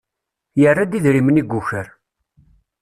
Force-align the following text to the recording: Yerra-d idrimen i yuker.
Yerra-d 0.59 0.97
idrimen 0.97 1.41
i 1.41 1.43
yuker. 1.49 1.87